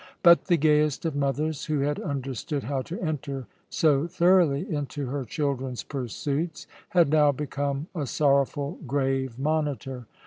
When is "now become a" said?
7.09-8.07